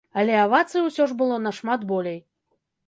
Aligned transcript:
Але 0.21 0.33
авацый 0.43 0.85
усё 0.87 1.03
ж 1.11 1.19
было 1.21 1.39
нашмат 1.47 1.87
болей. 1.95 2.19